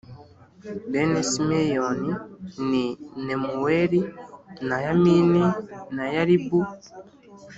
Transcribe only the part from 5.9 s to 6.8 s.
na Yaribu